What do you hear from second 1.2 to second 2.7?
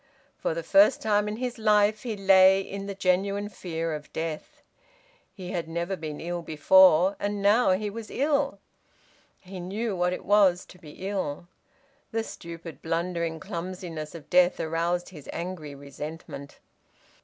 in his life he lay